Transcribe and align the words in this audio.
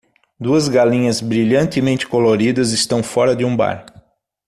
Duas 0.39 0.67
galinhas 0.67 1.21
brilhantemente 1.21 2.07
coloridas 2.07 2.71
estão 2.71 3.03
fora 3.03 3.35
de 3.35 3.45
um 3.45 3.55
bar. 3.55 3.85